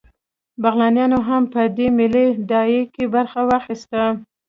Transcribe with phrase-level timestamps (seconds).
[0.61, 4.01] بغلانیانو هم په دې ملي داعیه کې برخه واخیسته